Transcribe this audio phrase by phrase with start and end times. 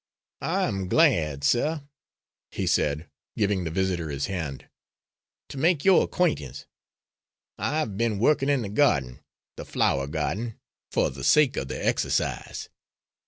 [0.41, 1.83] "I am glad, sir,"
[2.49, 3.07] he said,
[3.37, 4.67] giving the visitor his hand,
[5.49, 6.65] "to make your acquaintance.
[7.59, 9.19] I have been working in the garden
[9.57, 10.59] the flower garden
[10.91, 12.67] for the sake of the exercise.